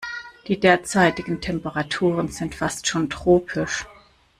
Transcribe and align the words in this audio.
Die 0.47 0.59
derzeitigen 0.59 1.41
Temperaturen 1.41 2.27
sind 2.29 2.55
fast 2.55 2.87
schon 2.87 3.11
tropisch. 3.11 3.85